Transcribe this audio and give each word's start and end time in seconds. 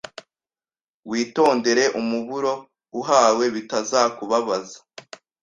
Witondere 1.09 1.83
umuburo 1.99 2.53
uhawe 2.99 3.45
bitazakubabaza 3.55 4.77